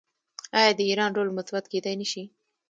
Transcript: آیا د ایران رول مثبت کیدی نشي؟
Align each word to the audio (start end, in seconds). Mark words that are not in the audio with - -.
آیا 0.59 0.71
د 0.77 0.81
ایران 0.89 1.11
رول 1.17 1.29
مثبت 1.37 1.65
کیدی 1.71 1.93
نشي؟ 2.01 2.23